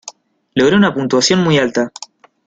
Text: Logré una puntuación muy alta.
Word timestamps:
Logré 0.55 0.75
una 0.77 0.95
puntuación 0.95 1.43
muy 1.43 1.59
alta. 1.59 1.91